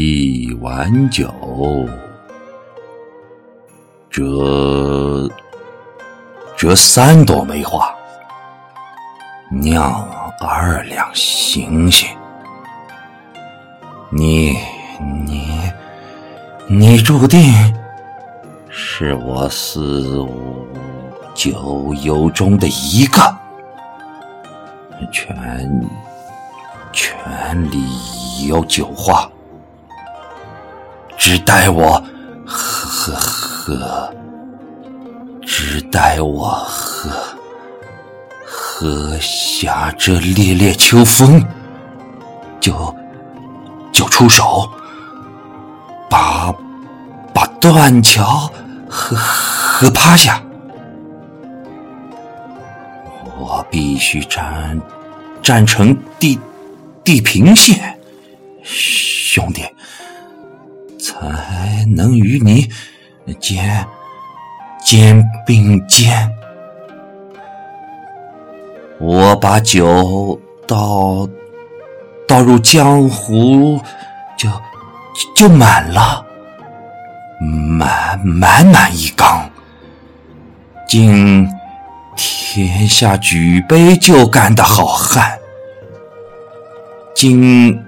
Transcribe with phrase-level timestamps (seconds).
[0.00, 1.28] 一碗酒，
[4.08, 5.28] 折
[6.56, 7.92] 折三朵梅花，
[9.50, 10.08] 酿
[10.40, 12.08] 二两星星。
[14.12, 14.56] 你
[15.26, 15.72] 你
[16.68, 17.52] 你注定
[18.70, 20.64] 是我四五
[21.34, 23.20] 九幽中的一个，
[25.10, 25.36] 全
[26.92, 29.28] 全里有酒花。
[31.28, 32.02] 只待我
[32.46, 34.10] 喝喝，
[35.42, 37.10] 只待我喝
[38.46, 41.46] 喝下这烈烈秋风，
[42.58, 42.96] 就
[43.92, 44.66] 就出手，
[46.08, 46.50] 把
[47.34, 48.50] 把断桥
[48.88, 50.42] 喝喝趴下。
[53.36, 54.80] 我必须站
[55.42, 56.40] 站成地
[57.04, 57.98] 地平线，
[58.64, 59.62] 兄弟。
[61.20, 62.68] 才能与你
[63.40, 63.86] 肩
[64.84, 66.30] 肩并肩。
[69.00, 71.28] 我把酒倒
[72.26, 73.80] 倒入江湖，
[74.36, 74.48] 就
[75.34, 76.24] 就满了，
[77.40, 79.50] 满满满一缸。
[80.86, 81.48] 敬
[82.16, 85.36] 天下举杯就干的好汉，
[87.14, 87.84] 敬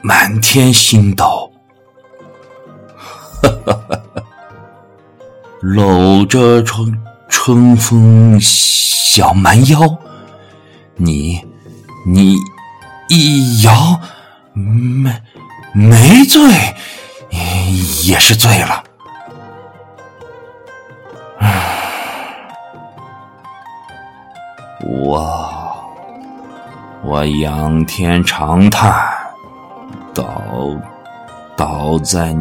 [0.00, 1.37] 满天星斗。
[3.64, 3.98] 哈哈！
[5.60, 9.98] 搂着春春风小蛮腰，
[10.96, 11.44] 你
[12.06, 12.36] 你
[13.08, 14.00] 一摇
[14.52, 15.12] 没
[15.74, 16.40] 没醉
[18.04, 18.84] 也是醉了。
[24.80, 25.84] 我
[27.02, 28.94] 我仰天长叹，
[30.14, 30.24] 倒。
[31.56, 32.32] 倒在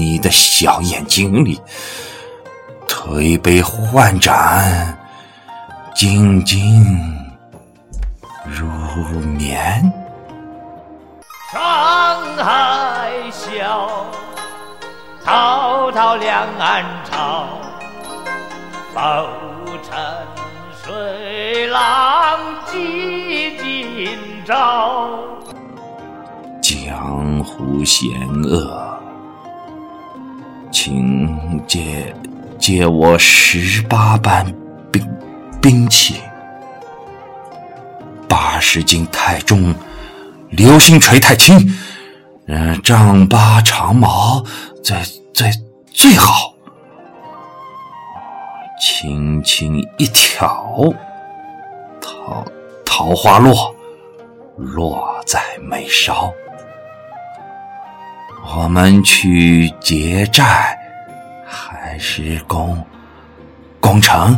[0.00, 1.60] 你的小眼睛里，
[2.88, 4.98] 推杯换盏，
[5.94, 6.82] 静静
[8.46, 8.66] 入
[9.36, 9.92] 眠。
[11.52, 11.60] 上
[12.38, 14.06] 海笑，
[15.22, 17.46] 滔滔两岸潮，
[18.94, 18.98] 浮
[19.82, 20.00] 沉
[20.82, 25.10] 水浪几今朝。
[26.62, 28.08] 江湖险
[28.44, 28.89] 恶，
[30.82, 32.14] 请借
[32.58, 34.50] 借我十八般
[34.90, 35.06] 兵
[35.60, 36.22] 兵器：
[38.26, 39.74] 八十斤太重，
[40.48, 41.70] 流星锤太轻，
[42.46, 44.42] 嗯，丈八长矛
[44.82, 44.96] 最
[45.34, 45.50] 最
[45.92, 46.54] 最好。
[48.80, 50.94] 轻轻一挑，
[52.00, 52.42] 桃
[52.86, 53.76] 桃花落，
[54.56, 56.32] 落在眉梢。
[58.42, 60.76] 我们去劫寨，
[61.46, 62.84] 还是攻
[63.80, 64.36] 攻城？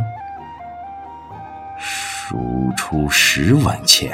[1.79, 4.13] 输出十文钱，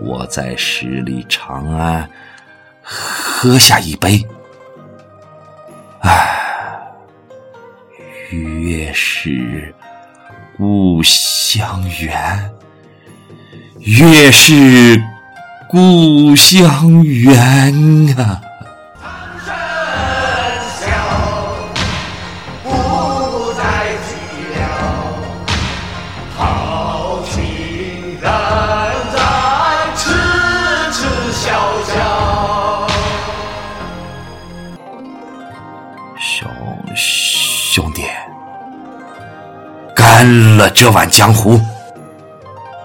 [0.00, 2.08] 我在十里长安
[2.82, 4.24] 喝下一杯。
[6.00, 6.80] 唉，
[8.30, 9.74] 越是
[10.56, 12.50] 故乡远，
[13.80, 15.02] 越是。
[15.74, 17.34] 故乡远
[18.16, 18.40] 啊！
[19.02, 19.10] 苍
[19.44, 19.52] 生
[20.70, 20.86] 笑
[22.62, 23.60] 不再
[24.04, 24.14] 寂
[24.54, 24.62] 寥，
[26.38, 27.32] 豪情
[28.20, 28.30] 仍
[29.12, 29.18] 在
[29.96, 30.14] 痴
[30.92, 31.42] 痴笑
[31.88, 32.86] 笑。
[36.20, 36.48] 兄
[36.94, 38.04] 兄弟，
[39.92, 41.60] 干了这碗江湖，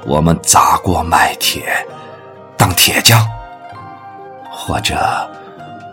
[0.07, 1.85] 我们砸锅卖铁。
[2.69, 3.19] 当铁匠，
[4.47, 4.95] 或者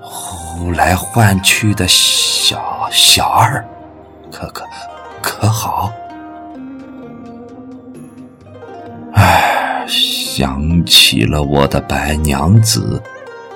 [0.02, 3.64] 呼来唤去的小小二，
[4.30, 4.62] 可可
[5.22, 5.90] 可好？
[9.14, 13.02] 唉，想起了我的白娘子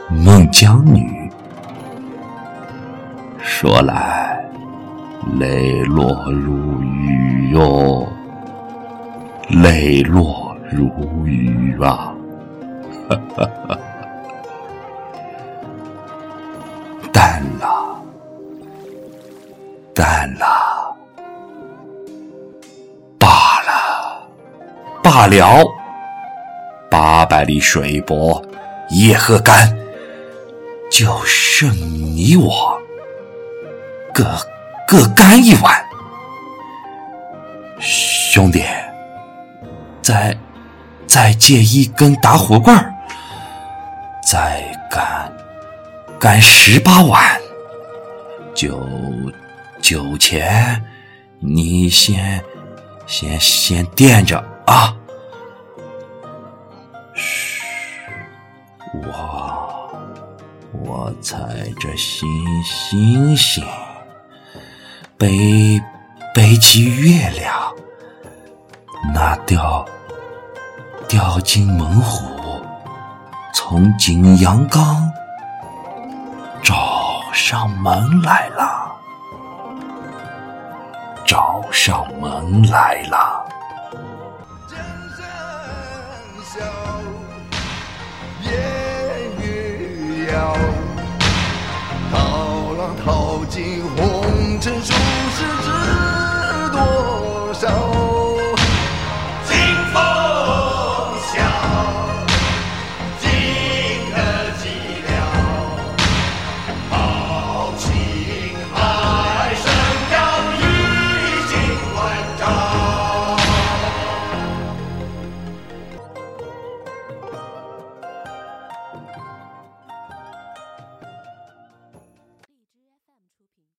[0.08, 1.30] 孟姜女，
[3.38, 4.42] 说来
[5.38, 8.08] 泪落如雨哟，
[9.50, 10.88] 泪落如
[11.26, 12.14] 雨啊！
[17.12, 18.00] 淡了，
[19.94, 20.94] 淡了，
[23.18, 24.28] 罢了，
[25.02, 25.64] 罢了。
[26.90, 28.42] 八百里水泊，
[28.90, 29.78] 夜喝干，
[30.90, 32.76] 就剩你我，
[34.12, 34.24] 各
[34.88, 35.72] 各干一碗。
[37.78, 38.64] 兄弟，
[40.02, 40.36] 在
[41.10, 42.94] 再借一根打火棍儿。
[44.24, 45.30] 再干
[46.20, 47.20] 干十八碗。
[48.54, 48.80] 酒
[49.82, 50.80] 酒钱，
[51.40, 52.40] 你先
[53.08, 54.94] 先先垫着啊。
[57.14, 57.62] 嘘，
[59.02, 59.92] 我
[60.84, 61.36] 我踩
[61.80, 62.28] 着星
[62.62, 63.64] 星星，
[65.18, 65.80] 背
[66.32, 67.52] 背起月亮，
[69.12, 69.84] 那掉
[71.10, 72.24] 掉进猛虎，
[73.52, 75.10] 从景阳冈
[76.62, 78.94] 找上门来了，
[81.26, 83.44] 找上门来了。
[84.68, 84.78] 江
[85.18, 85.26] 山
[86.44, 86.64] 笑，
[88.44, 88.52] 烟
[89.42, 90.56] 雨遥。
[92.12, 92.18] 涛
[92.78, 94.92] 浪淘尽红尘，数
[95.32, 95.79] 十之